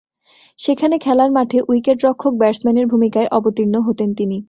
[0.59, 4.37] সেখানে খেলার মাঠে উইকেটরক্ষক-ব্যাটসম্যানের ভূমিকায় অবতীর্ণ হতেন তিনি।